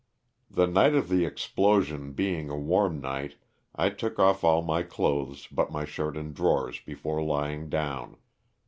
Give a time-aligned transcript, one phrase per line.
[0.49, 3.35] The night of the explosion being a warm night
[3.75, 8.17] I took off all my clothes but my shirt and drawers before lying down.